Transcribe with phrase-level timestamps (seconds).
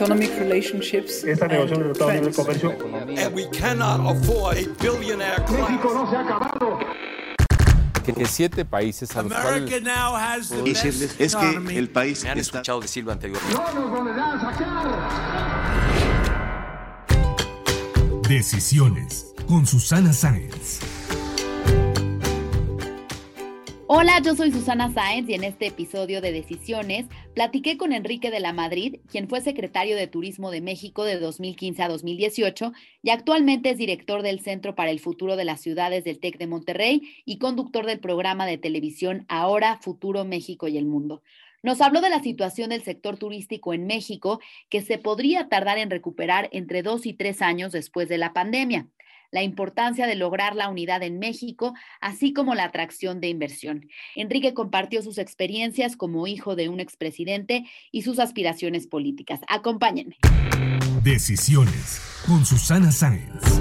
[0.00, 2.70] Economic relationships Esta negociación de Libre Comercio
[3.18, 5.70] And we cannot afford a billionaire class.
[5.84, 6.78] no se ha acabado.
[8.02, 11.90] que siete países a los cuales America now has the decirles best es que el
[11.90, 13.54] país Me han está escuchado decirlo anteriormente.
[13.54, 14.88] No nos a sacar.
[18.26, 20.80] Decisiones con Susana Sáenz.
[23.92, 28.38] Hola, yo soy Susana Sáenz y en este episodio de Decisiones platiqué con Enrique de
[28.38, 33.70] la Madrid, quien fue secretario de Turismo de México de 2015 a 2018 y actualmente
[33.70, 37.38] es director del Centro para el Futuro de las Ciudades del TEC de Monterrey y
[37.38, 41.20] conductor del programa de televisión Ahora, Futuro México y el Mundo.
[41.64, 44.38] Nos habló de la situación del sector turístico en México,
[44.68, 48.86] que se podría tardar en recuperar entre dos y tres años después de la pandemia
[49.30, 53.88] la importancia de lograr la unidad en México, así como la atracción de inversión.
[54.16, 59.40] Enrique compartió sus experiencias como hijo de un expresidente y sus aspiraciones políticas.
[59.48, 60.16] Acompáñenme.
[61.02, 63.60] Decisiones con Susana Sáenz.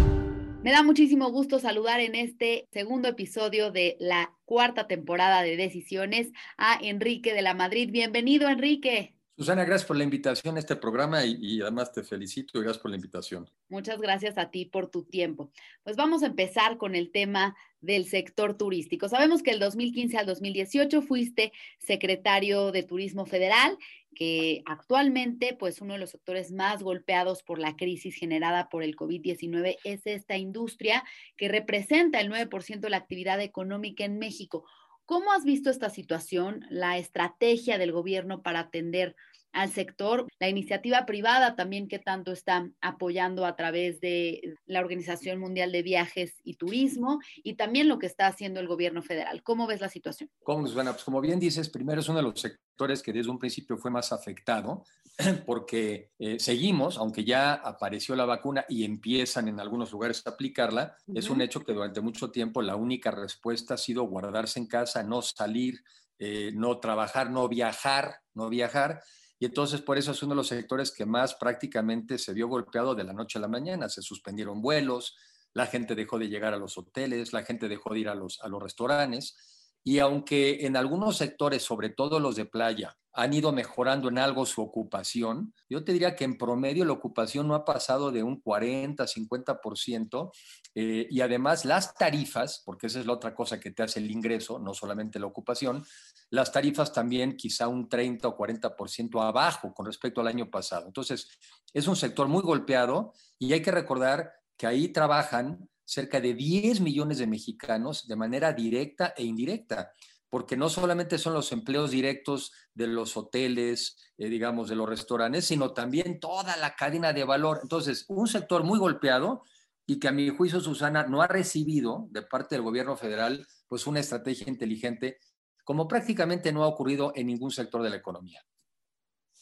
[0.61, 6.33] Me da muchísimo gusto saludar en este segundo episodio de la cuarta temporada de Decisiones
[6.57, 7.89] a Enrique de la Madrid.
[7.91, 9.18] Bienvenido, Enrique.
[9.39, 12.81] Susana, gracias por la invitación a este programa y, y, además te felicito y gracias
[12.81, 13.49] por la invitación.
[13.69, 15.49] Muchas gracias a ti por tu tiempo.
[15.81, 19.07] Pues vamos a empezar con el tema del sector turístico.
[19.07, 23.77] Sabemos que el 2015 al 2018 fuiste secretario de Turismo Federal,
[24.13, 28.97] que actualmente pues uno de los sectores más golpeados por la crisis generada por el
[28.97, 31.05] COVID-19 es esta industria
[31.37, 34.65] que representa el 9% de la actividad económica en México.
[35.09, 39.15] ¿Cómo has visto esta situación, la estrategia del gobierno para atender
[39.51, 45.39] al sector, la iniciativa privada también que tanto está apoyando a través de la Organización
[45.39, 49.41] Mundial de Viajes y Turismo y también lo que está haciendo el gobierno federal.
[49.43, 50.29] ¿Cómo ves la situación?
[50.43, 50.91] ¿Cómo Susana?
[50.91, 53.91] Pues como bien dices, primero es uno de los sectores que desde un principio fue
[53.91, 54.83] más afectado
[55.45, 60.95] porque eh, seguimos, aunque ya apareció la vacuna y empiezan en algunos lugares a aplicarla,
[61.07, 61.19] uh -huh.
[61.19, 65.03] es un hecho que durante mucho tiempo la única respuesta ha sido guardarse en casa,
[65.03, 65.81] no salir,
[66.19, 69.01] eh, no trabajar, no viajar, no viajar.
[69.39, 72.93] Y entonces por eso es uno de los sectores que más prácticamente se vio golpeado
[72.93, 73.87] de la noche a la mañana.
[73.87, 75.15] Se suspendieron vuelos,
[75.53, 78.39] la gente dejó de llegar a los hoteles, la gente dejó de ir a los,
[78.41, 79.37] a los restaurantes.
[79.83, 84.45] Y aunque en algunos sectores, sobre todo los de playa, han ido mejorando en algo
[84.45, 88.39] su ocupación, yo te diría que en promedio la ocupación no ha pasado de un
[88.39, 90.31] 40, 50%,
[90.73, 94.09] eh, y además las tarifas, porque esa es la otra cosa que te hace el
[94.09, 95.83] ingreso, no solamente la ocupación,
[96.29, 100.87] las tarifas también quizá un 30 o 40% abajo con respecto al año pasado.
[100.87, 101.27] Entonces,
[101.73, 106.79] es un sector muy golpeado y hay que recordar que ahí trabajan cerca de 10
[106.79, 109.91] millones de mexicanos de manera directa e indirecta
[110.29, 115.45] porque no solamente son los empleos directos de los hoteles, eh, digamos, de los restaurantes,
[115.45, 117.59] sino también toda la cadena de valor.
[117.63, 119.43] Entonces, un sector muy golpeado
[119.87, 123.87] y que a mi juicio, Susana, no ha recibido de parte del gobierno federal pues
[123.87, 125.17] una estrategia inteligente,
[125.63, 128.43] como prácticamente no ha ocurrido en ningún sector de la economía.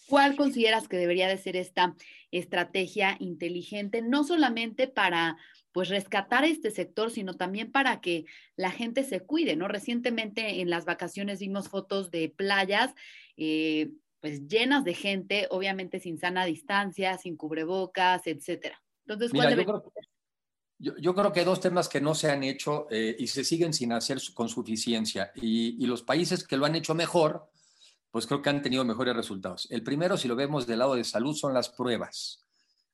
[0.07, 1.95] ¿Cuál consideras que debería de ser esta
[2.31, 5.37] estrategia inteligente, no solamente para
[5.77, 9.67] pues rescatar este sector, sino también para que la gente se cuide, ¿no?
[9.67, 12.95] Recientemente en las vacaciones vimos fotos de playas,
[13.35, 18.81] eh, pues llenas de gente, obviamente sin sana distancia, sin cubrebocas, etcétera.
[19.05, 19.91] Entonces, ¿cuál Mira, debe yo, creo,
[20.79, 23.71] yo, yo, creo, que dos temas que no se han hecho eh, y se siguen
[23.71, 27.51] sin hacer con suficiencia, y, y los países que lo han hecho mejor,
[28.09, 29.67] pues creo que han tenido mejores resultados.
[29.69, 32.46] El primero, si lo vemos del lado de salud, son las pruebas.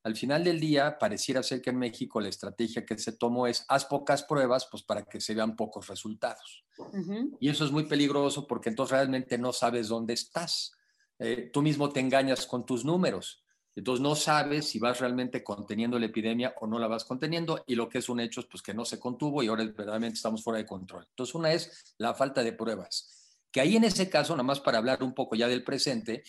[0.03, 3.65] Al final del día, pareciera ser que en México la estrategia que se tomó es
[3.69, 6.65] haz pocas pruebas, pues para que se vean pocos resultados.
[6.77, 7.37] Uh -huh.
[7.39, 10.73] Y eso es muy peligroso porque entonces realmente no sabes dónde estás.
[11.19, 13.43] Eh, tú mismo te engañas con tus números.
[13.75, 17.75] Entonces no sabes si vas realmente conteniendo la epidemia o no la vas conteniendo y
[17.75, 20.43] lo que es un hecho es pues que no se contuvo y ahora verdaderamente estamos
[20.43, 21.07] fuera de control.
[21.09, 23.23] Entonces una es la falta de pruebas
[23.53, 26.23] que ahí en ese caso, nada más para hablar un poco ya del presente,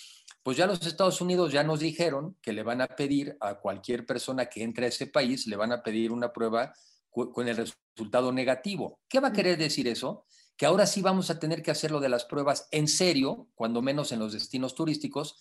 [0.45, 4.07] pues ya los Estados Unidos ya nos dijeron que le van a pedir a cualquier
[4.07, 6.73] persona que entre a ese país, le van a pedir una prueba
[7.11, 9.01] con el resultado negativo.
[9.09, 10.27] ¿Qué va a querer decir eso?
[10.57, 13.83] que ahora sí vamos a tener que hacer lo de las pruebas en serio, cuando
[13.83, 15.37] menos en los destinos turísticos,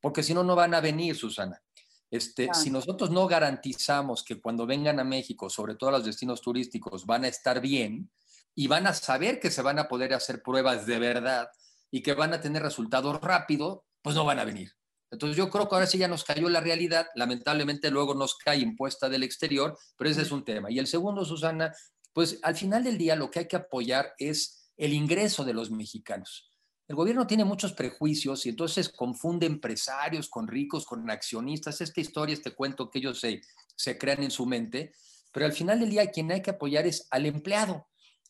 [0.00, 1.62] porque si no, no van a venir, Susana.
[2.10, 6.40] Este, Si nosotros no garantizamos que cuando vengan a México, sobre todo a los destinos
[6.40, 8.10] turísticos, van a estar bien
[8.54, 11.48] y van a saber que se van a poder hacer pruebas de verdad
[11.90, 14.70] y que van a tener resultados rápidos, pues no van a venir.
[15.10, 18.58] Entonces yo creo que ahora sí ya nos cayó la realidad, lamentablemente luego nos cae
[18.58, 20.70] impuesta del exterior, pero ese es un tema.
[20.70, 21.72] Y el segundo, Susana,
[22.12, 25.70] pues al final del día lo que hay que apoyar es el ingreso de los
[25.70, 26.50] mexicanos.
[26.86, 31.80] El gobierno tiene muchos prejuicios y entonces confunde empresarios con ricos, con accionistas.
[31.80, 33.40] Esta historia, este cuento que ellos se,
[33.74, 34.92] se crean en su mente,
[35.32, 37.86] pero al final del día quien hay que apoyar es al empleado.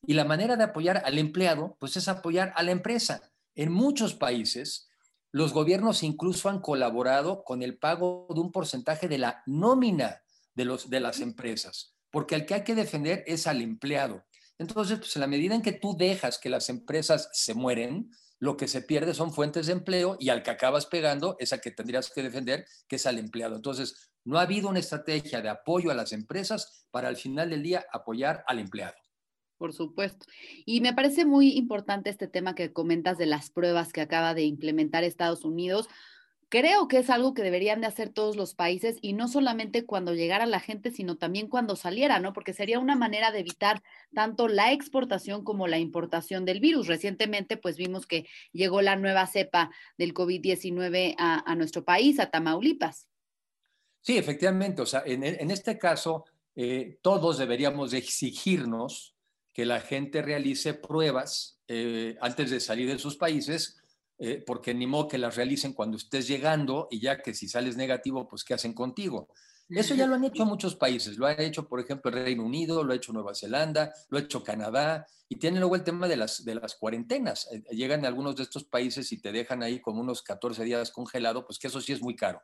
[0.07, 3.33] Y la manera de apoyar al empleado, pues es apoyar a la empresa.
[3.57, 4.89] En muchos países,
[5.35, 10.23] los gobiernos incluso han colaborado con el pago de un porcentaje de la nómina
[10.55, 14.25] de, los, de las empresas, porque al que hay que defender es al empleado.
[14.59, 18.57] Entonces, pues en la medida en que tú dejas que las empresas se mueren, lo
[18.57, 21.73] que se pierde son fuentes de empleo y al que acabas pegando es al que
[21.73, 23.57] tendrías que defender, que es al empleado.
[23.57, 27.65] Entonces, no ha habido una estrategia de apoyo a las empresas para al final del
[27.65, 28.95] día apoyar al empleado.
[29.59, 30.27] Por supuesto.
[30.67, 34.43] Y me parece muy importante este tema que comentas de las pruebas que acaba de
[34.45, 35.89] implementar Estados Unidos.
[36.49, 40.13] Creo que es algo que deberían de hacer todos los países y no solamente cuando
[40.13, 42.33] llegara la gente, sino también cuando saliera, ¿no?
[42.33, 46.87] Porque sería una manera de evitar tanto la exportación como la importación del virus.
[46.87, 52.31] Recientemente, pues vimos que llegó la nueva cepa del COVID-19 a, a, nuestro país, a
[52.31, 53.09] Tamaulipas.
[54.01, 54.83] Sí, efectivamente.
[54.83, 56.25] O sea, en, en este caso,
[56.57, 59.14] eh, todos deberíamos exigirnos
[59.55, 63.81] que la gente realice pruebas eh, antes de salir de sus países,
[64.19, 67.77] eh, porque ni modo que las realicen cuando estés llegando y ya que si sales
[67.77, 69.29] negativo, pues ¿qué hacen contigo?
[69.69, 72.85] Eso ya lo han hecho muchos países, lo ha hecho, por ejemplo, el Reino Unido,
[72.85, 76.17] lo ha hecho Nueva Zelanda, lo ha hecho Canadá, y tienen luego el tema de
[76.17, 77.49] las, de las cuarentenas.
[77.51, 80.91] Eh, llegan a algunos de estos países y te dejan ahí como unos 14 días
[80.91, 82.43] congelado, pues que eso sí es muy caro.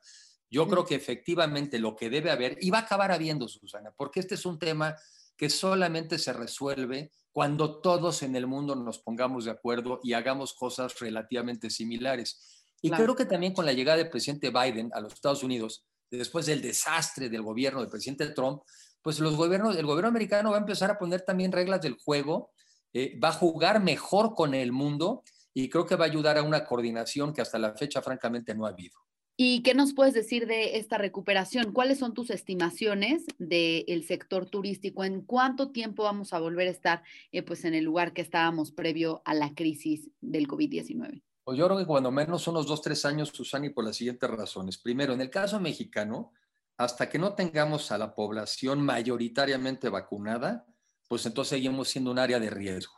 [0.51, 4.21] Yo creo que efectivamente lo que debe haber, y va a acabar habiendo, Susana, porque
[4.21, 4.97] este es un tema
[5.41, 10.53] que solamente se resuelve cuando todos en el mundo nos pongamos de acuerdo y hagamos
[10.53, 12.67] cosas relativamente similares.
[12.83, 13.05] Y claro.
[13.05, 16.61] creo que también con la llegada del presidente Biden a los Estados Unidos, después del
[16.61, 18.61] desastre del gobierno del presidente Trump,
[19.01, 22.51] pues los gobiernos, el gobierno americano va a empezar a poner también reglas del juego,
[22.93, 25.23] eh, va a jugar mejor con el mundo
[25.55, 28.67] y creo que va a ayudar a una coordinación que hasta la fecha francamente no
[28.67, 28.99] ha habido.
[29.43, 31.73] ¿Y qué nos puedes decir de esta recuperación?
[31.73, 35.03] ¿Cuáles son tus estimaciones del sector turístico?
[35.03, 37.03] ¿En cuánto tiempo vamos a volver a estar
[37.33, 41.23] eh, pues en el lugar que estábamos previo a la crisis del COVID-19?
[41.43, 44.77] Pues yo creo que cuando menos unos dos, tres años, Susani, por las siguientes razones.
[44.77, 46.35] Primero, en el caso mexicano,
[46.77, 50.67] hasta que no tengamos a la población mayoritariamente vacunada,
[51.09, 52.93] pues entonces seguimos siendo un área de riesgo.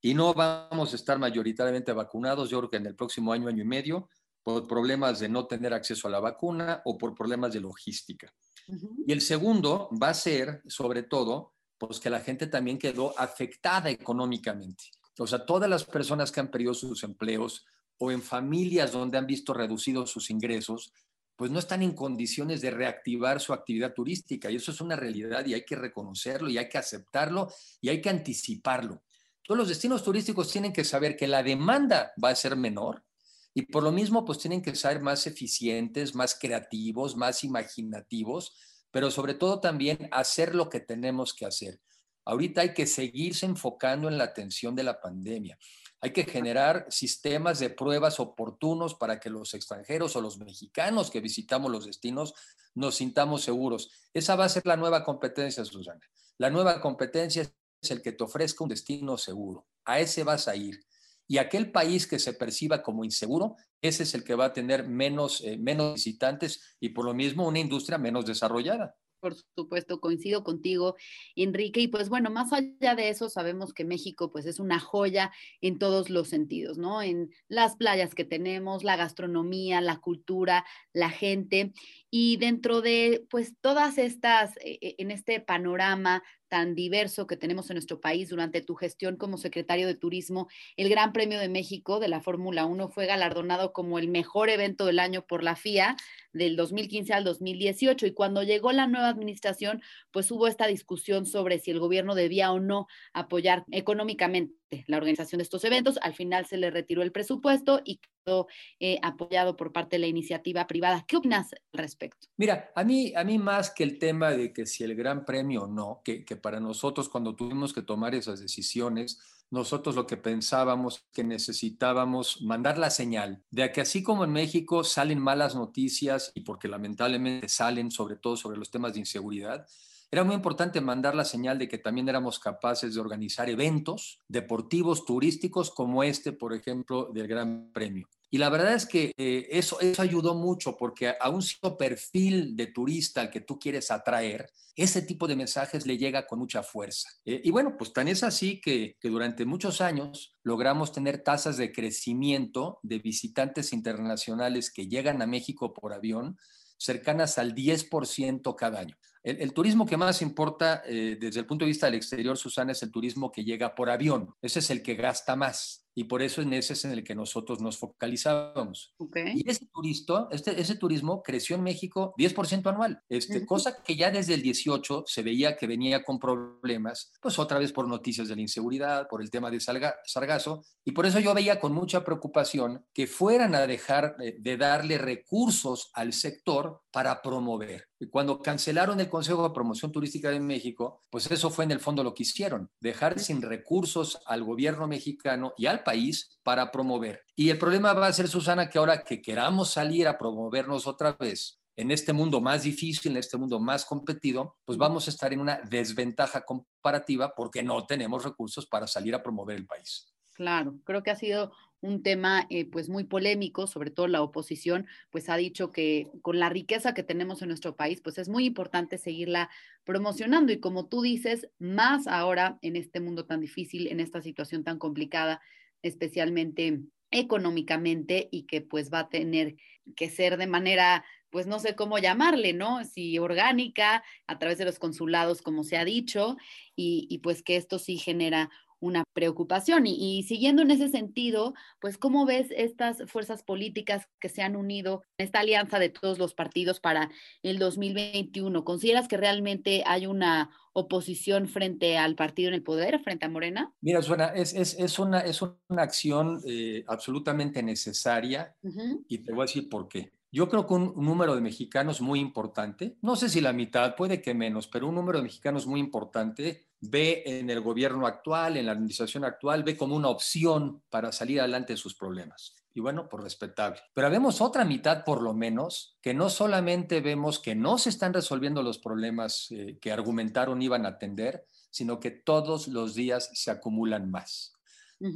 [0.00, 3.62] Y no vamos a estar mayoritariamente vacunados, yo creo que en el próximo año, año
[3.62, 4.08] y medio,
[4.44, 8.32] por problemas de no tener acceso a la vacuna o por problemas de logística.
[8.68, 9.04] Uh -huh.
[9.08, 13.90] Y el segundo va a ser, sobre todo, pues que la gente también quedó afectada
[13.90, 14.84] económicamente.
[15.18, 17.64] O sea, todas las personas que han perdido sus empleos
[17.98, 20.92] o en familias donde han visto reducidos sus ingresos,
[21.36, 24.50] pues no están en condiciones de reactivar su actividad turística.
[24.50, 27.48] Y eso es una realidad y hay que reconocerlo y hay que aceptarlo
[27.80, 29.02] y hay que anticiparlo.
[29.42, 33.04] Todos los destinos turísticos tienen que saber que la demanda va a ser menor,
[33.54, 38.52] y por lo mismo, pues tienen que ser más eficientes, más creativos, más imaginativos,
[38.90, 41.80] pero sobre todo también hacer lo que tenemos que hacer.
[42.24, 45.56] Ahorita hay que seguirse enfocando en la atención de la pandemia.
[46.00, 51.20] Hay que generar sistemas de pruebas oportunos para que los extranjeros o los mexicanos que
[51.20, 52.34] visitamos los destinos
[52.74, 53.90] nos sintamos seguros.
[54.12, 56.00] Esa va a ser la nueva competencia, Susana.
[56.38, 59.66] La nueva competencia es el que te ofrezca un destino seguro.
[59.84, 60.84] A ese vas a ir
[61.26, 64.86] y aquel país que se perciba como inseguro, ese es el que va a tener
[64.86, 68.94] menos, eh, menos visitantes y por lo mismo una industria menos desarrollada.
[69.24, 70.96] Por supuesto, coincido contigo,
[71.34, 71.80] Enrique.
[71.80, 75.78] Y pues bueno, más allá de eso, sabemos que México pues es una joya en
[75.78, 77.00] todos los sentidos, ¿no?
[77.00, 81.72] En las playas que tenemos, la gastronomía, la cultura, la gente.
[82.10, 86.22] Y dentro de pues todas estas, eh, en este panorama
[86.54, 90.46] tan diverso que tenemos en nuestro país durante tu gestión como secretario de Turismo,
[90.76, 94.86] el Gran Premio de México de la Fórmula 1 fue galardonado como el mejor evento
[94.86, 95.96] del año por la FIA
[96.32, 99.82] del 2015 al 2018 y cuando llegó la nueva administración,
[100.12, 104.54] pues hubo esta discusión sobre si el gobierno debía o no apoyar económicamente
[104.86, 105.98] la organización de estos eventos.
[106.02, 108.46] Al final se le retiró el presupuesto y quedó
[108.80, 111.04] eh, apoyado por parte de la iniciativa privada.
[111.06, 112.26] ¿Qué opinas al respecto?
[112.36, 115.66] Mira, a mí, a mí más que el tema de que si el gran premio
[115.66, 121.06] no, que, que para nosotros cuando tuvimos que tomar esas decisiones, nosotros lo que pensábamos
[121.12, 126.40] que necesitábamos mandar la señal de que así como en México salen malas noticias y
[126.40, 129.66] porque lamentablemente salen sobre todo sobre los temas de inseguridad,
[130.10, 135.04] era muy importante mandar la señal de que también éramos capaces de organizar eventos deportivos,
[135.04, 138.08] turísticos, como este, por ejemplo, del Gran Premio.
[138.30, 142.56] Y la verdad es que eh, eso, eso ayudó mucho porque a un cierto perfil
[142.56, 146.64] de turista al que tú quieres atraer, ese tipo de mensajes le llega con mucha
[146.64, 147.08] fuerza.
[147.24, 151.56] Eh, y bueno, pues tan es así que, que durante muchos años logramos tener tasas
[151.56, 156.36] de crecimiento de visitantes internacionales que llegan a México por avión
[156.76, 158.96] cercanas al 10% cada año.
[159.24, 162.72] El, el, turismo que más importa eh, desde el punto de vista del exterior, Susana,
[162.72, 164.34] es el turismo que llega por avión.
[164.42, 167.14] Ese es el que gasta más y por eso en ese es en el que
[167.14, 168.94] nosotros nos focalizábamos.
[168.98, 169.34] Okay.
[169.36, 173.46] Y ese, turisto, este, ese turismo creció en México 10% anual, este, uh -huh.
[173.46, 177.72] cosa que ya desde el 18 se veía que venía con problemas, pues otra vez
[177.72, 181.32] por noticias de la inseguridad, por el tema de Salga, Sargazo, y por eso yo
[181.34, 187.22] veía con mucha preocupación que fueran a dejar de, de darle recursos al sector para
[187.22, 187.88] promover.
[188.10, 192.02] Cuando cancelaron el Consejo de Promoción Turística de México, pues eso fue en el fondo
[192.02, 197.22] lo que hicieron, dejar sin recursos al gobierno mexicano y al país para promover.
[197.36, 201.12] Y el problema va a ser, Susana, que ahora que queramos salir a promovernos otra
[201.12, 205.32] vez en este mundo más difícil, en este mundo más competido, pues vamos a estar
[205.32, 210.12] en una desventaja comparativa porque no tenemos recursos para salir a promover el país.
[210.32, 211.52] Claro, creo que ha sido
[211.84, 216.38] un tema eh, pues muy polémico, sobre todo la oposición, pues ha dicho que con
[216.38, 219.50] la riqueza que tenemos en nuestro país, pues es muy importante seguirla
[219.84, 224.64] promocionando y como tú dices, más ahora en este mundo tan difícil, en esta situación
[224.64, 225.42] tan complicada,
[225.82, 229.56] especialmente económicamente y que pues va a tener
[229.94, 232.84] que ser de manera pues no sé cómo llamarle, ¿no?
[232.84, 236.36] Si orgánica, a través de los consulados, como se ha dicho,
[236.76, 238.50] y, y pues que esto sí genera
[238.84, 239.86] una preocupación.
[239.86, 244.56] Y, y, siguiendo en ese sentido, pues, ¿cómo ves estas fuerzas políticas que se han
[244.56, 247.10] unido en esta alianza de todos los partidos para
[247.42, 248.64] el 2021?
[248.64, 253.72] ¿Consideras que realmente hay una oposición frente al partido en el poder, frente a Morena?
[253.80, 259.04] Mira, Suena, es, es, es, una, es una acción eh, absolutamente necesaria uh -huh.
[259.08, 260.12] y te voy a decir por qué.
[260.34, 264.20] Yo creo que un, número de mexicanos muy importante, no sé si la mitad, puede
[264.20, 268.66] que menos, pero un número de mexicanos muy importante ve en el gobierno actual, en
[268.66, 272.52] la administración actual, ve como una opción para salir adelante de sus problemas.
[272.74, 273.78] Y bueno, por respetable.
[273.94, 278.12] Pero vemos otra mitad, por lo menos, que no solamente vemos que no se están
[278.12, 283.52] resolviendo los problemas eh, que argumentaron iban a atender, sino que todos los días se
[283.52, 284.53] acumulan más.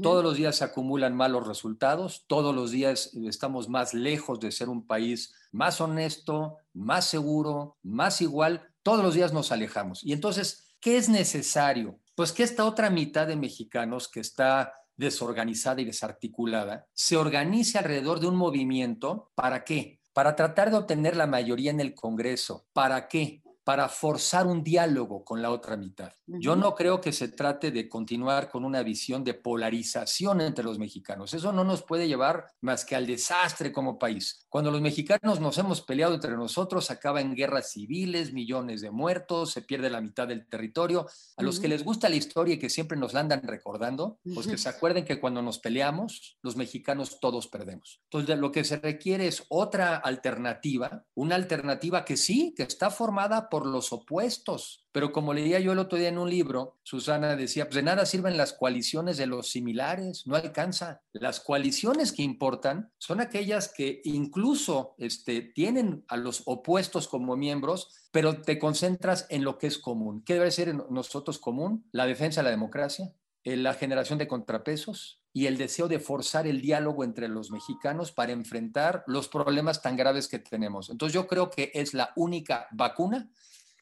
[0.03, 4.69] Todos los días se acumulan malos resultados, todos los días estamos más lejos de ser
[4.69, 10.05] un país más honesto, más seguro, más igual, todos los días nos alejamos.
[10.05, 12.01] Y entonces, ¿qué es necesario?
[12.15, 18.21] Pues que esta otra mitad de mexicanos que está desorganizada y desarticulada se organice alrededor
[18.21, 20.01] de un movimiento, ¿para qué?
[20.13, 22.67] Para tratar de obtener la mayoría en el Congreso.
[22.73, 23.43] ¿Para qué?
[23.69, 26.11] Para forzar un diálogo con la otra mitad.
[26.27, 26.41] Uh -huh.
[26.41, 30.79] Yo no creo que se trate de continuar con una visión de polarización entre los
[30.79, 31.35] mexicanos.
[31.35, 34.47] Eso no nos puede llevar más que al desastre como país.
[34.49, 39.51] Cuando los mexicanos nos hemos peleado entre nosotros, acaba en guerras civiles, millones de muertos,
[39.51, 41.01] se pierde la mitad del territorio.
[41.01, 41.43] A uh -huh.
[41.43, 44.57] los que les gusta la historia y que siempre nos la andan recordando, pues que
[44.57, 48.01] se acuerden que cuando nos peleamos, los mexicanos todos perdemos.
[48.05, 53.51] Entonces, lo que se requiere es otra alternativa, una alternativa que sí, que está formada
[53.51, 54.87] por por los opuestos.
[54.93, 58.07] Pero como leía yo el otro día en un libro, Susana decía, pues de nada
[58.07, 61.03] sirven las coaliciones de los similares, no alcanza.
[61.13, 67.89] Las coaliciones que importan son aquellas que incluso este, tienen a los opuestos como miembros,
[68.13, 70.23] pero te concentras en lo que es común.
[70.25, 71.85] ¿Qué debe ser en nosotros común?
[71.91, 73.13] La defensa de la democracia,
[73.43, 78.13] eh, la generación de contrapesos y el deseo de forzar el diálogo entre los mexicanos
[78.13, 80.91] para enfrentar los problemas tan graves que tenemos.
[80.91, 83.29] Entonces yo creo que es la única vacuna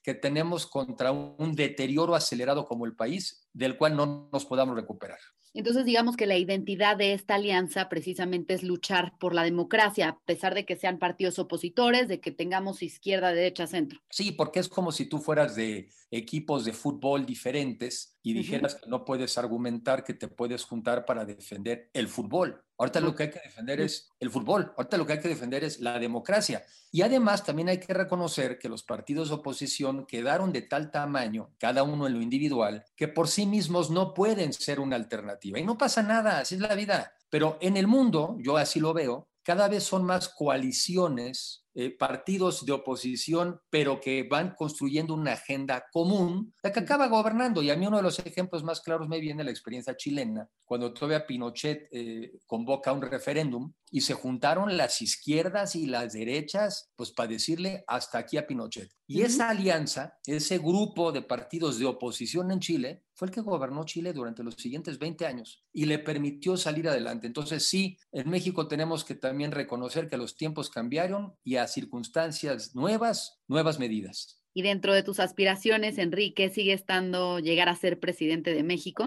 [0.07, 5.19] que tenemos contra un deterioro acelerado como el país, del cual no nos podamos recuperar.
[5.53, 10.21] Entonces, digamos que la identidad de esta alianza precisamente es luchar por la democracia, a
[10.21, 13.99] pesar de que sean partidos opositores, de que tengamos izquierda, derecha, centro.
[14.09, 18.77] Sí, porque es como si tú fueras de equipos de fútbol diferentes y dijeras uh
[18.79, 18.81] -huh.
[18.81, 22.61] que no puedes argumentar que te puedes juntar para defender el fútbol.
[22.77, 25.63] Ahorita lo que hay que defender es el fútbol, ahorita lo que hay que defender
[25.63, 26.65] es la democracia.
[26.91, 31.55] Y además también hay que reconocer que los partidos de oposición quedaron de tal tamaño,
[31.57, 35.61] cada uno en lo individual, que por sí mismos no pueden ser una alternativa.
[35.61, 37.13] Y no pasa nada, así es la vida.
[37.31, 42.65] Pero en el mundo, yo así lo veo, cada vez son más coaliciones eh, partidos
[42.65, 47.63] de oposición, pero que van construyendo una agenda común, la que acaba gobernando.
[47.63, 50.95] Y a mí uno de los ejemplos más claros me viene la experiencia chilena, cuando
[50.95, 57.13] todavía Pinochet eh, convoca un referéndum y se juntaron las izquierdas y las derechas, pues
[57.13, 58.91] para decirle hasta aquí a Pinochet.
[59.07, 63.85] Y esa alianza, ese grupo de partidos de oposición en Chile, fue el que gobernó
[63.85, 67.27] Chile durante los siguientes 20 años y le permitió salir adelante.
[67.27, 72.75] Entonces sí, en México tenemos que también reconocer que los tiempos cambiaron y a circunstancias
[72.75, 74.43] nuevas, nuevas medidas.
[74.53, 79.07] Y dentro de tus aspiraciones, Enrique, sigue estando llegar a ser presidente de México.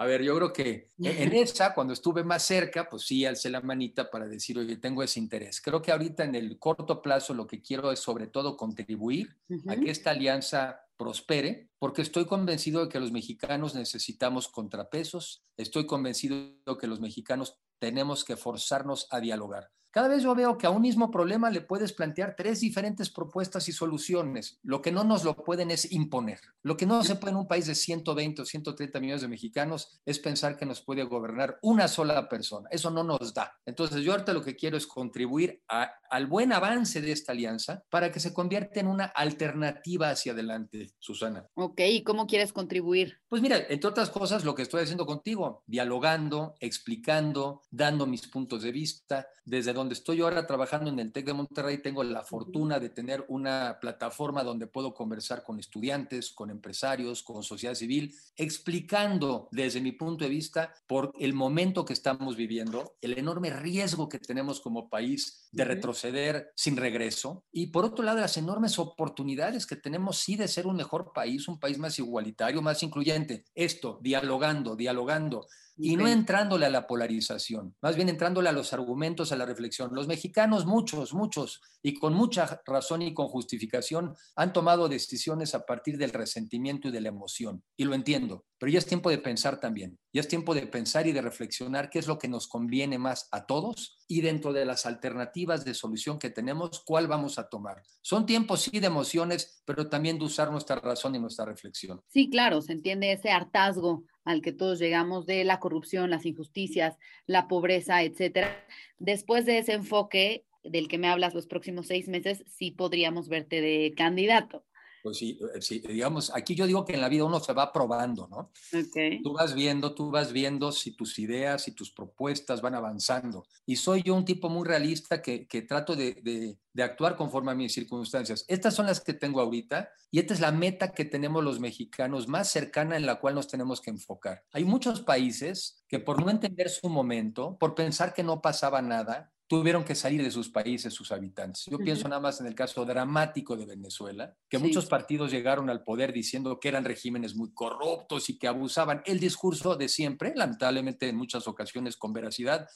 [0.00, 3.60] A ver, yo creo que en esa, cuando estuve más cerca, pues sí, alcé la
[3.60, 5.60] manita para decir, oye, tengo ese interés.
[5.60, 9.36] Creo que ahorita en el corto plazo lo que quiero es sobre todo contribuir
[9.66, 15.86] a que esta alianza prospere, porque estoy convencido de que los mexicanos necesitamos contrapesos, estoy
[15.86, 19.72] convencido de que los mexicanos tenemos que forzarnos a dialogar.
[19.90, 23.68] Cada vez yo veo que a un mismo problema le puedes plantear tres diferentes propuestas
[23.68, 24.58] y soluciones.
[24.62, 26.40] Lo que no nos lo pueden es imponer.
[26.62, 30.00] Lo que no se puede en un país de 120 o 130 millones de mexicanos
[30.04, 32.68] es pensar que nos puede gobernar una sola persona.
[32.70, 33.54] Eso no nos da.
[33.64, 37.82] Entonces yo ahorita lo que quiero es contribuir a, al buen avance de esta alianza
[37.90, 41.46] para que se convierta en una alternativa hacia adelante, Susana.
[41.54, 43.20] Ok, ¿y cómo quieres contribuir?
[43.28, 48.62] Pues mira, entre otras cosas, lo que estoy haciendo contigo, dialogando, explicando, dando mis puntos
[48.62, 49.28] de vista.
[49.44, 53.24] Desde donde estoy ahora trabajando en el TEC de Monterrey, tengo la fortuna de tener
[53.28, 59.92] una plataforma donde puedo conversar con estudiantes, con empresarios, con sociedad civil, explicando desde mi
[59.92, 64.90] punto de vista por el momento que estamos viviendo, el enorme riesgo que tenemos como
[64.90, 70.36] país de retroceder sin regreso y por otro lado las enormes oportunidades que tenemos sí
[70.36, 73.44] de ser un mejor país, un país más igualitario, más incluyente.
[73.54, 75.46] Esto, dialogando, dialogando
[75.78, 79.94] y no entrándole a la polarización, más bien entrándole a los argumentos, a la reflexión.
[79.94, 85.64] Los mexicanos, muchos, muchos, y con mucha razón y con justificación, han tomado decisiones a
[85.64, 89.18] partir del resentimiento y de la emoción, y lo entiendo, pero ya es tiempo de
[89.18, 92.48] pensar también, ya es tiempo de pensar y de reflexionar qué es lo que nos
[92.48, 97.38] conviene más a todos y dentro de las alternativas de solución que tenemos, cuál vamos
[97.38, 97.82] a tomar.
[98.02, 102.00] Son tiempos, sí, de emociones, pero también de usar nuestra razón y nuestra reflexión.
[102.08, 106.98] Sí, claro, se entiende ese hartazgo al que todos llegamos de la corrupción, las injusticias,
[107.26, 108.62] la pobreza, etcétera.
[108.98, 113.62] Después de ese enfoque del que me hablas los próximos seis meses, sí podríamos verte
[113.62, 114.66] de candidato.
[115.02, 117.72] Pues sí, eh, sí, digamos, aquí yo digo que en la vida uno se va
[117.72, 118.50] probando, ¿no?
[118.86, 119.22] Okay.
[119.22, 123.46] Tú vas viendo, tú vas viendo si tus ideas y tus propuestas van avanzando.
[123.66, 127.52] Y soy yo un tipo muy realista que, que trato de, de, de, actuar conforme
[127.52, 128.44] a mis circunstancias.
[128.48, 132.28] Estas son las que tengo ahorita y esta es la meta que tenemos los mexicanos
[132.28, 134.44] más cercana en la cual nos tenemos que enfocar.
[134.52, 139.32] Hay muchos países que por no entender su momento, por pensar que no pasaba nada,
[139.48, 141.64] tuvieron que salir de sus países sus habitantes.
[141.66, 141.84] Yo uh -huh.
[141.84, 144.62] pienso nada más en el caso dramático de Venezuela, que sí.
[144.62, 149.18] muchos partidos llegaron al poder diciendo que eran regímenes muy corruptos y que abusaban el
[149.18, 152.68] discurso de siempre, lamentablemente en muchas ocasiones con veracidad,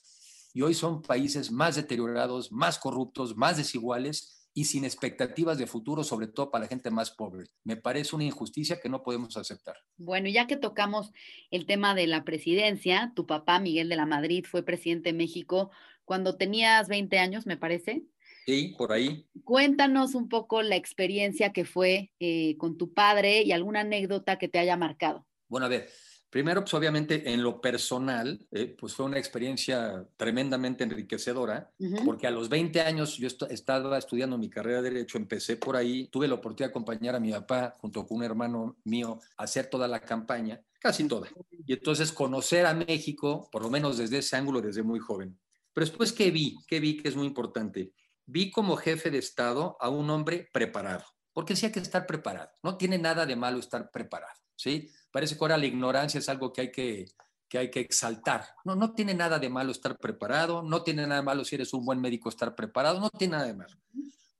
[0.55, 6.05] y hoy son países más deteriorados, más corruptos, más desiguales y sin expectativas de futuro,
[6.05, 7.47] sobre todo para la gente más pobre.
[7.65, 9.77] Me parece una injusticia que no podemos aceptar.
[9.97, 11.13] Bueno, ya que tocamos
[11.51, 15.71] el tema de la presidencia, tu papá, Miguel de la Madrid, fue presidente de México
[16.05, 18.03] cuando tenías 20 años, me parece.
[18.47, 19.27] Sí, por ahí.
[19.45, 24.49] Cuéntanos un poco la experiencia que fue eh, con tu padre y alguna anécdota que
[24.49, 25.27] te haya marcado.
[25.49, 25.88] Bueno, a ver,
[26.33, 32.05] Primero, pues obviamente en lo personal, eh, pues fue una experiencia tremendamente enriquecedora, uh -huh.
[32.07, 35.77] porque a los 20 años yo est estaba estudiando mi carrera de Derecho, empecé por
[35.77, 39.43] ahí, tuve la oportunidad de acompañar a mi papá junto con un hermano mío a
[39.43, 41.29] hacer toda la campaña, casi toda,
[41.67, 45.38] y entonces conocer a México, por lo menos desde ese ángulo, desde muy joven.
[45.73, 46.57] Pero después, ¿qué vi?
[46.67, 47.93] ¿Qué vi que es muy importante?
[48.27, 52.51] Vi como jefe de Estado a un hombre preparado, porque sí hay que estar preparado,
[52.63, 54.91] no tiene nada de malo estar preparado, ¿sí?
[55.11, 57.07] Parece que ahora la ignorancia es algo que hay que,
[57.49, 58.47] que hay que exaltar.
[58.65, 61.75] No, no tiene nada de malo estar preparado, no tiene nada de malo si eres
[61.75, 63.77] un buen médico estar preparado, no tiene nada de malo.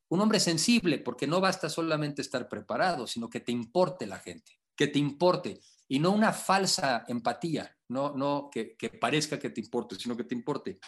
[0.09, 4.59] Un hombre sensible, porque no basta solamente estar preparado, sino que te importe la gente,
[4.77, 9.61] que te importe, y no una falsa empatía, no, no que, que parezca que te
[9.61, 10.79] importe, sino que te importe.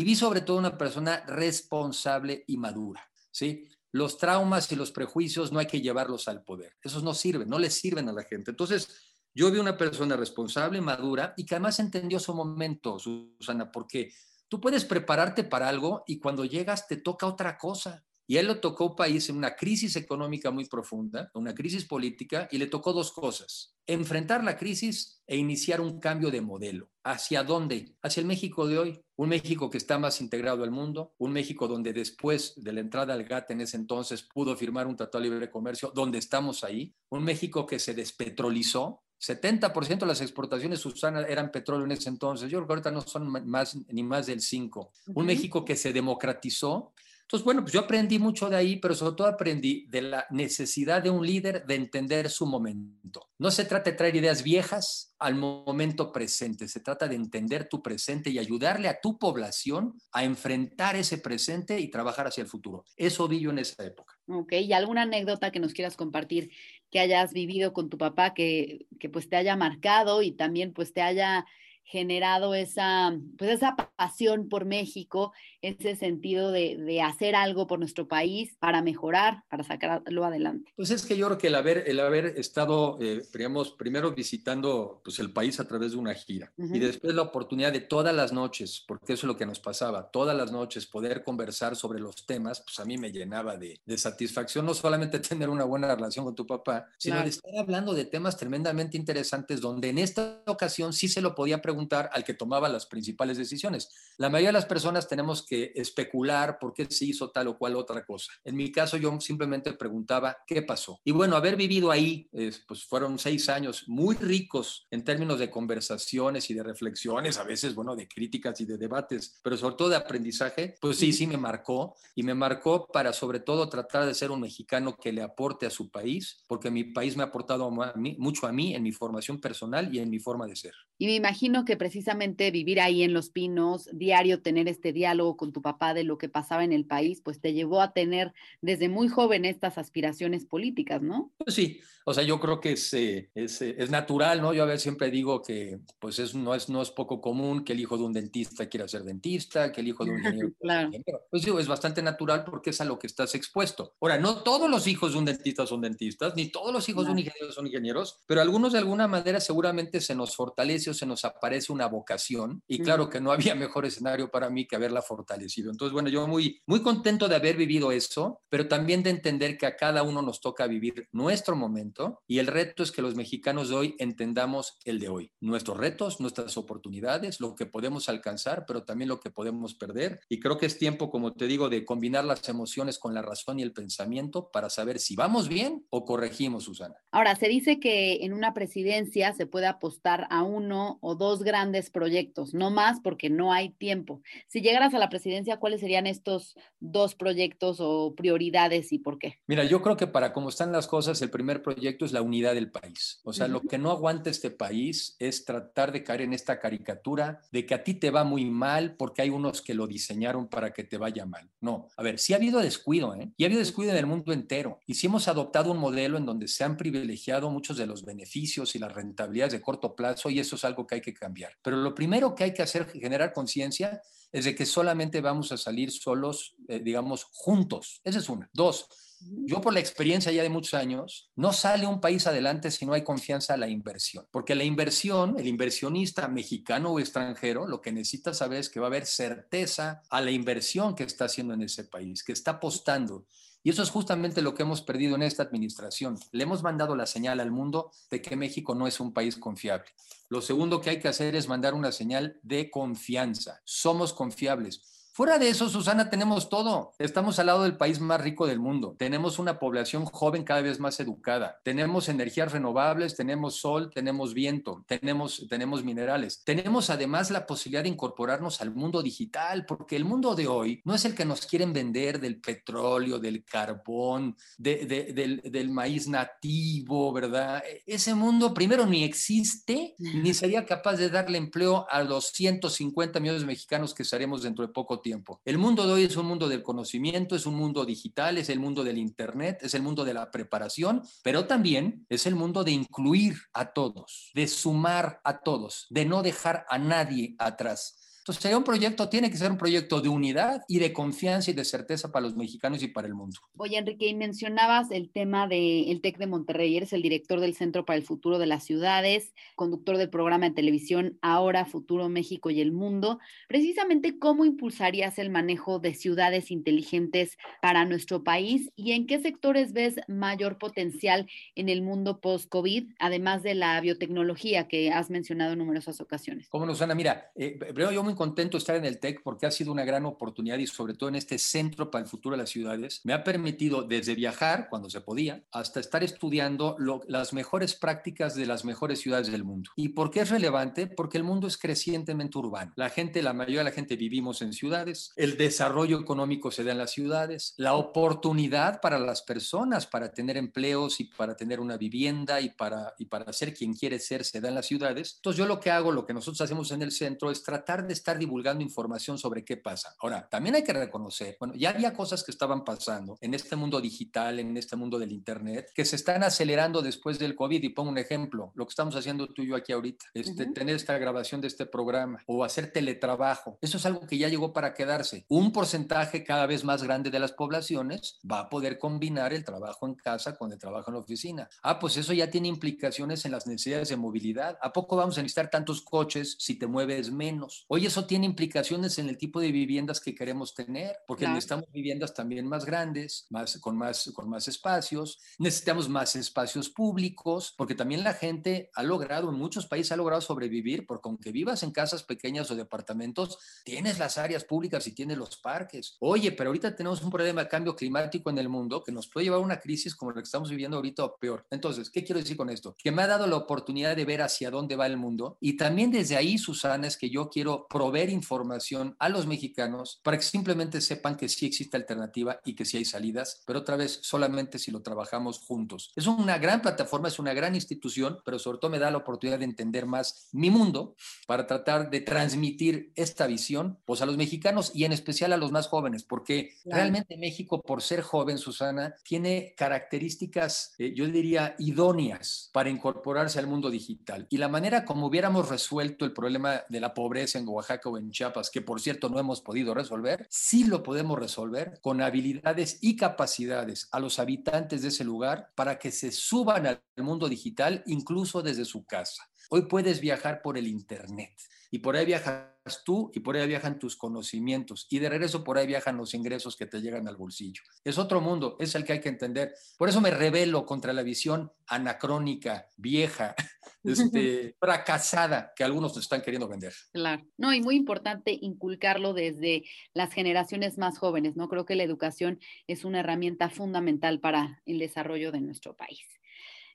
[0.00, 3.68] Y vi sobre todo una persona responsable y madura, ¿sí?
[3.92, 6.74] Los traumas y los prejuicios no hay que llevarlos al poder.
[6.82, 8.50] Esos no sirven, no les sirven a la gente.
[8.50, 14.10] Entonces, yo vi una persona responsable, madura y que además entendió su momento, Susana, porque
[14.48, 18.02] tú puedes prepararte para algo y cuando llegas te toca otra cosa.
[18.30, 22.58] Y él lo tocó país en una crisis económica muy profunda, una crisis política, y
[22.58, 23.74] le tocó dos cosas.
[23.88, 26.92] Enfrentar la crisis e iniciar un cambio de modelo.
[27.02, 27.96] ¿Hacia dónde?
[28.00, 29.00] Hacia el México de hoy.
[29.16, 33.14] Un México que está más integrado al mundo, un México donde después de la entrada
[33.14, 36.94] al GATT en ese entonces pudo firmar un tratado de libre comercio, donde estamos ahí.
[37.08, 42.48] Un México que se despetrolizó, 70% de las exportaciones, Susana, eran petróleo en ese entonces.
[42.48, 44.92] Yo creo que ahorita no son más, ni más del 5.
[45.14, 46.94] Un México que se democratizó
[47.30, 51.00] entonces, bueno, pues yo aprendí mucho de ahí, pero sobre todo aprendí de la necesidad
[51.00, 53.28] de un líder de entender su momento.
[53.38, 57.84] No se trata de traer ideas viejas al momento presente, se trata de entender tu
[57.84, 62.84] presente y ayudarle a tu población a enfrentar ese presente y trabajar hacia el futuro.
[62.96, 64.18] Eso vi yo en esa época.
[64.26, 66.50] Ok, ¿y alguna anécdota que nos quieras compartir
[66.90, 70.92] que hayas vivido con tu papá que, que pues te haya marcado y también pues
[70.92, 71.46] te haya
[71.90, 78.06] generado esa, pues esa pasión por México, ese sentido de, de, hacer algo por nuestro
[78.06, 80.72] país para mejorar, para sacarlo adelante.
[80.76, 85.00] Pues es que yo creo que el haber, el haber estado, eh, digamos, primero visitando
[85.02, 86.76] pues, el país a través de una gira uh -huh.
[86.76, 90.10] y después la oportunidad de todas las noches, porque eso es lo que nos pasaba,
[90.12, 93.98] todas las noches poder conversar sobre los temas, pues a mí me llenaba de, de
[93.98, 97.24] satisfacción, no solamente tener una buena relación con tu papá, sino claro.
[97.24, 101.60] de estar hablando de temas tremendamente interesantes donde en esta ocasión sí se lo podía
[101.60, 101.79] preguntar
[102.12, 103.88] al que tomaba las principales decisiones.
[104.18, 107.76] La mayoría de las personas tenemos que especular por qué se hizo tal o cual
[107.76, 108.32] otra cosa.
[108.44, 111.00] En mi caso yo simplemente preguntaba qué pasó.
[111.04, 115.50] Y bueno, haber vivido ahí, eh, pues fueron seis años muy ricos en términos de
[115.50, 119.88] conversaciones y de reflexiones, a veces, bueno, de críticas y de debates, pero sobre todo
[119.88, 124.14] de aprendizaje, pues sí, sí me marcó y me marcó para sobre todo tratar de
[124.14, 127.66] ser un mexicano que le aporte a su país, porque mi país me ha aportado
[127.82, 130.74] a mí, mucho a mí en mi formación personal y en mi forma de ser.
[130.98, 135.52] Y me imagino que precisamente vivir ahí en Los Pinos, diario tener este diálogo con
[135.52, 138.88] tu papá de lo que pasaba en el país, pues te llevó a tener desde
[138.88, 141.32] muy joven estas aspiraciones políticas, ¿no?
[141.38, 144.54] Pues sí, o sea, yo creo que es, eh, es, es, natural, ¿no?
[144.54, 147.72] Yo a veces siempre digo que pues es, no, es, no es poco común que
[147.72, 150.50] el hijo de un dentista quiera ser dentista, que el hijo de un ingeniero...
[150.60, 150.90] claro.
[151.30, 153.94] Pues digo, es bastante natural porque es a lo que estás expuesto.
[154.00, 157.12] Ahora, no todos los hijos de un dentista son dentistas, ni todos los hijos de
[157.12, 161.06] un ingeniero son ingenieros, pero algunos de alguna manera seguramente se nos fortalece o se
[161.06, 165.02] nos aparece una vocación y claro que no había mejor escenario para mí que haberla
[165.02, 165.70] fortalecido.
[165.70, 169.66] Entonces, bueno, yo muy, muy contento de haber vivido eso, pero también de entender que
[169.66, 173.68] a cada uno nos toca vivir nuestro momento y el reto es que los mexicanos
[173.68, 178.84] de hoy entendamos el de hoy, nuestros retos, nuestras oportunidades, lo que podemos alcanzar, pero
[178.84, 180.20] también lo que podemos perder.
[180.28, 183.58] Y creo que es tiempo, como te digo, de combinar las emociones con la razón
[183.58, 186.96] y el pensamiento para saber si vamos bien o corregimos, Susana.
[187.10, 191.90] Ahora, se dice que en una presidencia se puede apostar a uno o dos grandes
[191.90, 194.22] proyectos, no más porque no hay tiempo.
[194.48, 199.38] Si llegaras a la presidencia, ¿cuáles serían estos dos proyectos o prioridades y por qué?
[199.46, 202.54] Mira, yo creo que para cómo están las cosas, el primer proyecto es la unidad
[202.54, 203.20] del país.
[203.24, 203.52] O sea, uh -huh.
[203.52, 207.74] lo que no aguanta este país es tratar de caer en esta caricatura de que
[207.74, 210.96] a ti te va muy mal porque hay unos que lo diseñaron para que te
[210.98, 211.48] vaya mal.
[211.60, 213.32] No, a ver, sí ha habido descuido, ¿eh?
[213.36, 214.80] Y ha habido descuido en el mundo entero.
[214.86, 218.74] Y sí hemos adoptado un modelo en donde se han privilegiado muchos de los beneficios
[218.74, 221.29] y las rentabilidades de corto plazo y eso es algo que hay que cambiar.
[221.62, 224.00] Pero lo primero que hay que hacer, generar conciencia,
[224.32, 228.00] es de que solamente vamos a salir solos, eh, digamos, juntos.
[228.04, 228.48] Esa es una.
[228.52, 228.86] Dos,
[229.20, 232.94] yo por la experiencia ya de muchos años, no sale un país adelante si no
[232.94, 237.92] hay confianza a la inversión, porque la inversión, el inversionista mexicano o extranjero, lo que
[237.92, 241.62] necesita saber es que va a haber certeza a la inversión que está haciendo en
[241.62, 243.26] ese país, que está apostando.
[243.62, 246.18] Y eso es justamente lo que hemos perdido en esta administración.
[246.32, 249.86] Le hemos mandado la señal al mundo de que México no es un país confiable.
[250.28, 253.60] Lo segundo que hay que hacer es mandar una señal de confianza.
[253.64, 254.99] Somos confiables.
[255.20, 256.94] Fuera de eso, Susana, tenemos todo.
[256.98, 258.96] Estamos al lado del país más rico del mundo.
[258.98, 261.60] Tenemos una población joven cada vez más educada.
[261.62, 266.42] Tenemos energías renovables, tenemos sol, tenemos viento, tenemos, tenemos minerales.
[266.42, 270.94] Tenemos además la posibilidad de incorporarnos al mundo digital, porque el mundo de hoy no
[270.94, 276.08] es el que nos quieren vender del petróleo, del carbón, de, de, del, del maíz
[276.08, 277.62] nativo, ¿verdad?
[277.84, 283.42] Ese mundo primero ni existe, ni sería capaz de darle empleo a los 150 millones
[283.42, 285.09] de mexicanos que seremos dentro de poco tiempo
[285.44, 288.60] El mundo de hoy es un mundo del conocimiento, es un mundo digital, es el
[288.60, 292.72] mundo del Internet, es el mundo de la preparación, pero también es el mundo de
[292.72, 297.99] incluir a todos, de sumar a todos, de no dejar a nadie atrás.
[298.30, 301.54] Entonces, sería un proyecto, tiene que ser un proyecto de unidad y de confianza y
[301.54, 303.36] de certeza para los mexicanos y para el mundo.
[303.56, 307.84] Oye, Enrique, y mencionabas el tema del TEC de Monterrey, eres el director del Centro
[307.84, 312.60] para el Futuro de las Ciudades, conductor del programa de televisión Ahora, Futuro México y
[312.60, 313.18] el Mundo.
[313.48, 319.72] Precisamente, ¿cómo impulsarías el manejo de ciudades inteligentes para nuestro país y en qué sectores
[319.72, 325.58] ves mayor potencial en el mundo post-COVID, además de la biotecnología que has mencionado en
[325.58, 326.48] numerosas ocasiones?
[326.48, 329.46] Cómo no, Susana, mira, eh, primero yo muy contento de estar en el TEC porque
[329.46, 332.42] ha sido una gran oportunidad y sobre todo en este centro para el futuro de
[332.42, 337.32] las ciudades, me ha permitido desde viajar cuando se podía hasta estar estudiando lo, las
[337.32, 339.70] mejores prácticas de las mejores ciudades del mundo.
[339.74, 340.86] ¿Y por qué es relevante?
[340.86, 342.74] Porque el mundo es crecientemente urbano.
[342.76, 346.72] La gente, la mayoría de la gente vivimos en ciudades, el desarrollo económico se da
[346.72, 351.78] en las ciudades, la oportunidad para las personas para tener empleos y para tener una
[351.78, 355.14] vivienda y para, y para ser quien quiere ser se da en las ciudades.
[355.16, 357.94] Entonces yo lo que hago, lo que nosotros hacemos en el centro es tratar de
[357.94, 359.94] estar divulgando información sobre qué pasa.
[360.00, 363.80] Ahora, también hay que reconocer, bueno, ya había cosas que estaban pasando en este mundo
[363.80, 367.62] digital, en este mundo del Internet, que se están acelerando después del COVID.
[367.62, 370.76] Y pongo un ejemplo, lo que estamos haciendo tú y yo aquí ahorita, este, tener
[370.76, 373.58] esta grabación de este programa o hacer teletrabajo.
[373.60, 375.24] Eso es algo que ya llegó para quedarse.
[375.28, 379.86] Un porcentaje cada vez más grande de las poblaciones va a poder combinar el trabajo
[379.86, 381.48] en casa con el trabajo en la oficina.
[381.62, 384.58] Ah, pues eso ya tiene implicaciones en las necesidades de movilidad.
[384.62, 387.64] ¿A poco vamos a necesitar tantos coches si te mueves menos?
[387.68, 391.34] Oye, eso tiene implicaciones en el tipo de viviendas que queremos tener, porque claro.
[391.34, 397.52] necesitamos viviendas también más grandes, más, con, más, con más espacios, necesitamos más espacios públicos,
[397.56, 401.64] porque también la gente ha logrado, en muchos países ha logrado sobrevivir, porque aunque vivas
[401.64, 405.96] en casas pequeñas o departamentos, tienes las áreas públicas y tienes los parques.
[405.98, 409.24] Oye, pero ahorita tenemos un problema de cambio climático en el mundo que nos puede
[409.24, 411.44] llevar a una crisis como la que estamos viviendo ahorita o peor.
[411.50, 412.76] Entonces, ¿qué quiero decir con esto?
[412.78, 415.90] Que me ha dado la oportunidad de ver hacia dónde va el mundo y también
[415.90, 420.82] desde ahí, Susana, es que yo quiero proveer información a los mexicanos para que simplemente
[420.82, 424.70] sepan que sí existe alternativa y que sí hay salidas, pero otra vez solamente si
[424.70, 425.90] lo trabajamos juntos.
[425.96, 429.38] Es una gran plataforma, es una gran institución, pero sobre todo me da la oportunidad
[429.38, 430.94] de entender más mi mundo
[431.26, 435.50] para tratar de transmitir esta visión pues, a los mexicanos y en especial a los
[435.50, 436.82] más jóvenes, porque claro.
[436.82, 443.46] realmente México, por ser joven, Susana, tiene características, eh, yo diría, idóneas para incorporarse al
[443.46, 444.26] mundo digital.
[444.28, 448.10] Y la manera como hubiéramos resuelto el problema de la pobreza en Oaxaca o en
[448.10, 452.96] Chiapas, que por cierto no hemos podido resolver, sí lo podemos resolver con habilidades y
[452.96, 458.42] capacidades a los habitantes de ese lugar para que se suban al mundo digital incluso
[458.42, 459.30] desde su casa.
[459.50, 461.32] Hoy puedes viajar por el Internet
[461.70, 462.50] y por ahí viajas
[462.84, 466.56] tú y por ahí viajan tus conocimientos y de regreso por ahí viajan los ingresos
[466.56, 467.62] que te llegan al bolsillo.
[467.84, 469.54] Es otro mundo, es el que hay que entender.
[469.78, 473.34] Por eso me rebelo contra la visión anacrónica, vieja,
[473.84, 476.72] este, fracasada que algunos te están queriendo vender.
[476.92, 479.64] Claro, no, y muy importante inculcarlo desde
[479.94, 481.48] las generaciones más jóvenes, ¿no?
[481.48, 486.06] Creo que la educación es una herramienta fundamental para el desarrollo de nuestro país.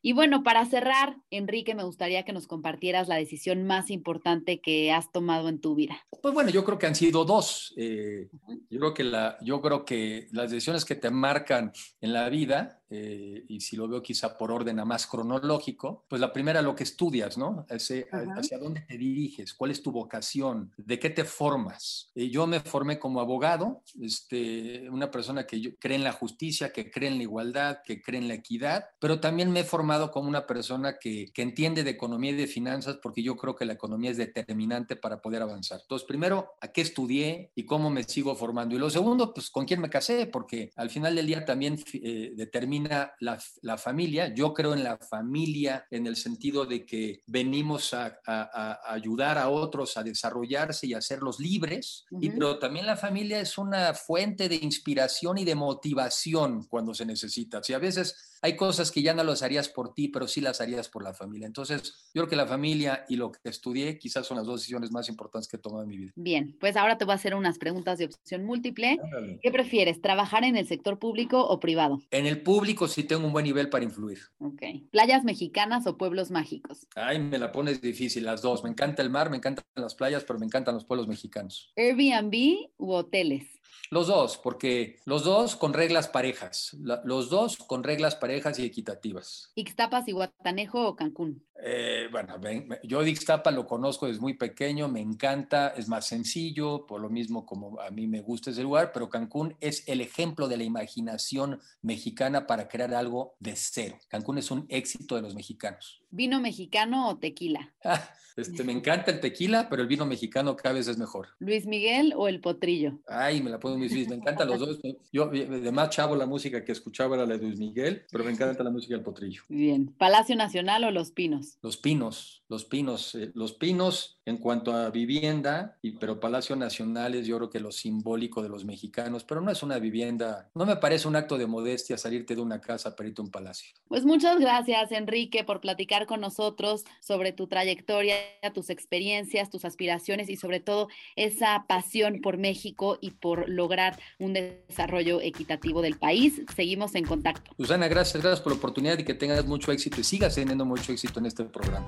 [0.08, 4.91] Y bueno, para cerrar, Enrique, me gustaría que nos compartieras la decisión más importante que
[4.91, 5.98] has tomado en tu vida.
[6.22, 7.74] Pues bueno, yo creo que han sido dos.
[7.76, 8.30] Eh,
[8.70, 12.84] yo, creo que la, yo creo que las decisiones que te marcan en la vida,
[12.89, 16.76] eh, y si lo veo quizá por orden a más cronológico, pues la primera lo
[16.76, 17.65] que estudias, ¿no?
[17.69, 18.06] Hacia,
[18.38, 22.12] hacia dónde te diriges, cuál es tu vocación, de qué te formas.
[22.15, 26.71] Eh, yo me formé como abogado, este, una persona que yo, cree en la justicia,
[26.71, 30.12] que cree en la igualdad, que cree en la equidad, pero también me he formado
[30.12, 33.65] como una persona que, que, entiende de economía y de finanzas porque yo creo que
[33.65, 35.80] la economía es determinante para poder avanzar.
[35.82, 38.76] Entonces, primero, ¿a qué estudié y cómo me sigo formando?
[38.76, 42.32] Y lo segundo, pues con quién me casé, porque al final del día también eh,
[42.36, 43.14] determina la,
[43.62, 44.34] la, familia.
[44.34, 48.50] Yo creo en la familia en el sentido de que venimos a, a,
[48.84, 52.26] a ayudar a otros a desarrollarse y a hacerlos libres, uh -huh.
[52.26, 57.06] y, pero también la familia es una fuente de inspiración y de motivación cuando se
[57.06, 57.64] necesita.
[57.64, 60.62] Si a veces hay cosas que ya no las harías por ti, pero sí las
[60.62, 61.48] harías por la familia.
[61.48, 61.82] Entonces,
[62.14, 65.10] yo creo que la familia y lo que estudié quizás son las dos decisiones más
[65.10, 66.12] importantes que he tomado en mi vida.
[66.16, 69.00] Bien, pues ahora te voy a hacer unas preguntas de opción múltiple.
[69.42, 72.02] ¿Qué prefieres, trabajar en el sector público o privado?
[72.12, 74.19] En el público sí tengo un buen nivel para influir.
[74.39, 74.62] Ok.
[74.91, 76.88] ¿Playas mexicanas o pueblos mágicos?
[76.95, 78.63] Ay, me la pones difícil, las dos.
[78.63, 81.71] Me encanta el mar, me encantan las playas, pero me encantan los pueblos mexicanos.
[81.75, 83.56] ¿Airbnb u hoteles?
[83.91, 88.65] Los dos, porque los dos con reglas parejas, la, los dos con reglas parejas y
[88.65, 89.51] equitativas.
[89.56, 91.43] ¿Ixtapas y Guatanejo o Cancún?
[91.63, 92.36] Eh, bueno,
[92.84, 97.10] yo de Ixtapa lo conozco desde muy pequeño, me encanta, es más sencillo, por lo
[97.10, 100.63] mismo como a mí me gusta ese lugar, pero Cancún es el ejemplo de la
[100.63, 103.98] imaginación mexicana para crear algo de cero.
[104.10, 106.02] Cancún es un éxito de los mexicanos.
[106.12, 107.74] ¿Vino mexicano o tequila?
[107.84, 108.02] Ah,
[108.38, 111.30] este, me encanta el tequila, pero el vino mexicano cada vez es mejor.
[111.39, 113.00] ¿Luis Miguel o el potrillo?
[113.08, 114.80] Ay, me la pongo muy difícil, me encantan los dos.
[115.12, 118.32] Yo de más chavo la música que escuchaba era la de Luis Miguel, pero me
[118.32, 119.44] encanta la música del potrillo.
[119.50, 121.45] Bien, ¿Palacio Nacional o Los Pinos?
[121.62, 127.14] Los Pinos, los Pinos, eh, los Pinos en cuanto a vivienda, y, pero Palacio Nacional
[127.16, 130.66] es yo creo que lo simbólico de los mexicanos, pero no es una vivienda, no
[130.66, 133.76] me parece un acto de modestia salirte de una casa para irte a un palacio.
[133.88, 138.16] Pues muchas gracias Enrique por platicar con nosotros sobre tu trayectoria,
[138.54, 144.34] tus experiencias, tus aspiraciones y sobre todo esa pasión por México y por lograr un
[144.34, 146.42] desarrollo equitativo del país.
[146.56, 147.52] Seguimos en contacto.
[147.58, 150.92] Susana, gracias, gracias por la oportunidad y que tengas mucho éxito y sigas teniendo mucho
[150.92, 151.88] éxito en este programa.